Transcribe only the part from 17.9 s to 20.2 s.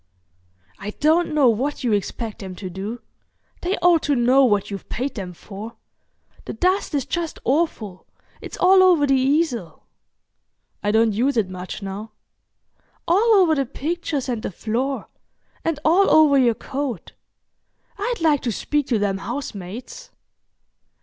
I'd like to speak to them housemaids."